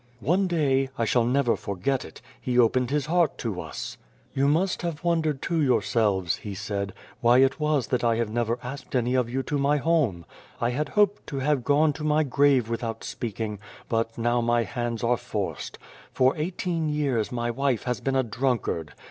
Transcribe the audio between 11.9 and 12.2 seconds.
to